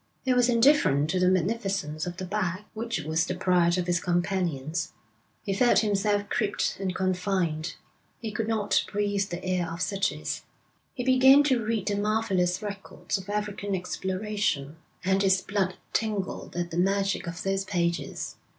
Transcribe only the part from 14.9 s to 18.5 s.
and his blood tingled at the magic of those pages.